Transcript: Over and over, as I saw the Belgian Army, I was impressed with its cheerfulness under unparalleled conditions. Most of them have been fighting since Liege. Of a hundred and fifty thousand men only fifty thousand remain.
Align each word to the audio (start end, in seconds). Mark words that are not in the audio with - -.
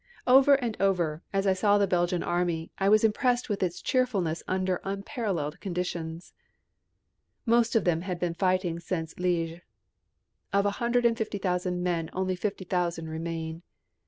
Over 0.25 0.55
and 0.55 0.75
over, 0.81 1.21
as 1.31 1.45
I 1.45 1.53
saw 1.53 1.77
the 1.77 1.85
Belgian 1.85 2.23
Army, 2.23 2.71
I 2.79 2.89
was 2.89 3.03
impressed 3.03 3.49
with 3.49 3.61
its 3.61 3.83
cheerfulness 3.83 4.41
under 4.47 4.81
unparalleled 4.83 5.59
conditions. 5.59 6.33
Most 7.45 7.75
of 7.75 7.83
them 7.83 8.01
have 8.01 8.17
been 8.17 8.33
fighting 8.33 8.79
since 8.79 9.19
Liege. 9.19 9.61
Of 10.51 10.65
a 10.65 10.71
hundred 10.81 11.05
and 11.05 11.15
fifty 11.19 11.37
thousand 11.37 11.83
men 11.83 12.09
only 12.13 12.35
fifty 12.35 12.65
thousand 12.65 13.09
remain. 13.09 13.61